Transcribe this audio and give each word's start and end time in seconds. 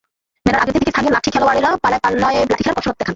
মেলার 0.45 0.61
আগের 0.61 0.73
দিন 0.73 0.81
থেকেই 0.81 0.93
স্থানীয় 0.93 1.13
লাঠিখেলোয়াড়েরা 1.15 1.69
পাড়ায় 1.83 2.01
পাড়ায় 2.03 2.37
লাঠিখেলার 2.51 2.77
কসরত 2.77 2.95
দেখান। 2.95 3.09